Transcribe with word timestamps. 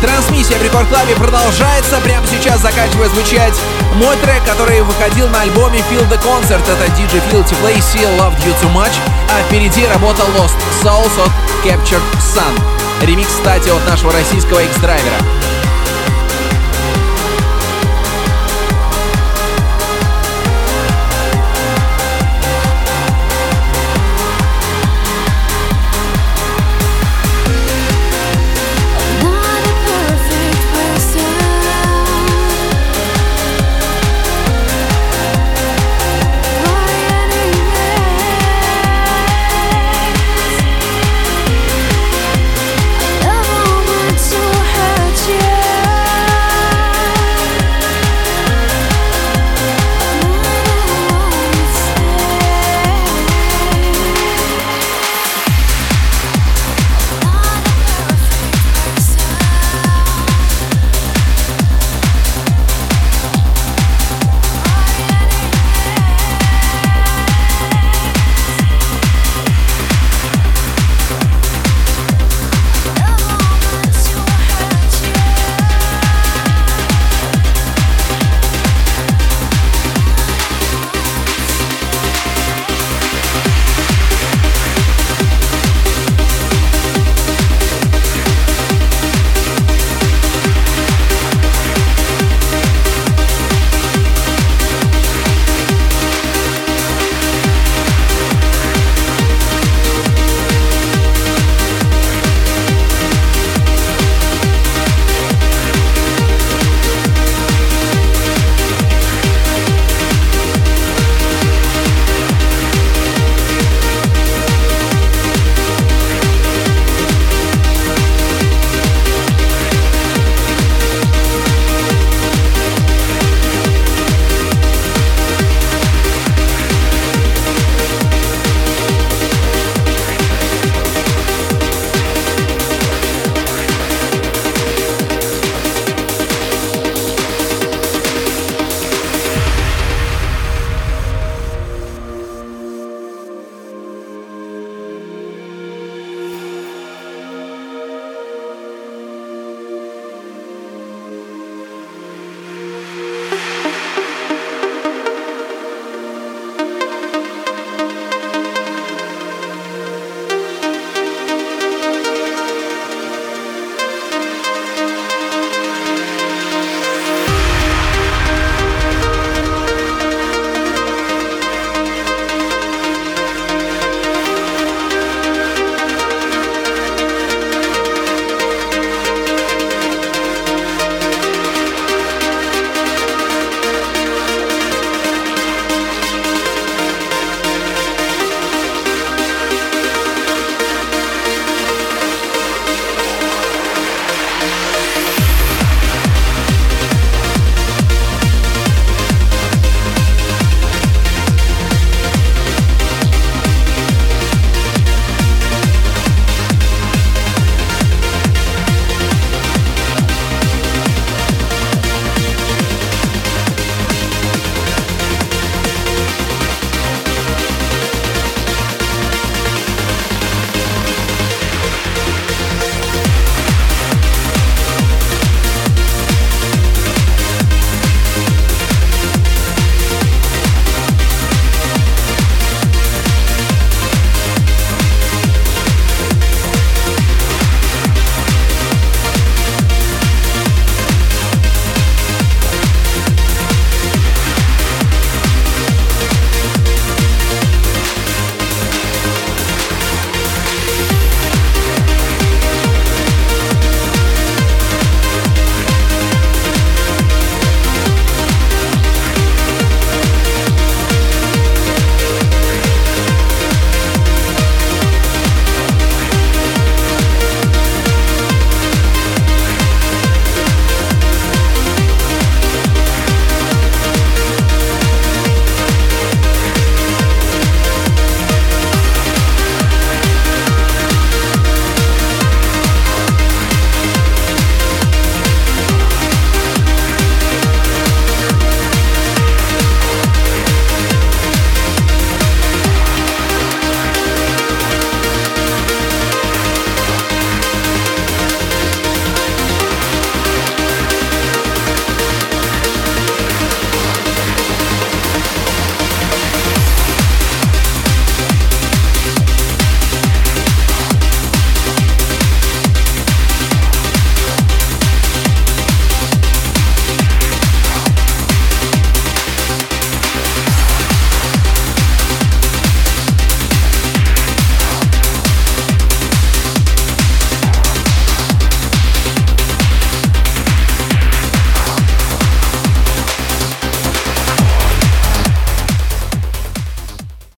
Трансмиссия 0.00 0.58
в 0.58 0.62
Рекорд 0.62 0.88
Клабе 0.88 1.14
продолжается. 1.14 1.98
Прямо 2.02 2.26
сейчас 2.26 2.60
заканчивает 2.60 3.10
звучать 3.12 3.54
мой 3.94 4.16
трек, 4.18 4.44
который 4.44 4.82
выходил 4.82 5.28
на 5.28 5.42
альбоме 5.42 5.78
Feel 5.90 6.06
the 6.10 6.20
Concert. 6.22 6.62
Это 6.62 6.92
DJ 6.92 7.22
Phil 7.30 7.44
Play 7.62 7.78
Seal 7.78 8.16
Loved 8.18 8.38
You 8.44 8.54
Too 8.60 8.72
Much. 8.72 8.92
А 9.30 9.42
впереди 9.48 9.86
работа 9.86 10.22
Lost 10.36 10.56
Souls 10.82 11.12
от 11.24 11.30
Captured 11.64 12.02
Sun. 12.18 13.06
Ремикс, 13.06 13.30
кстати, 13.30 13.68
от 13.68 13.86
нашего 13.88 14.12
российского 14.12 14.60
X-драйвера. 14.60 15.16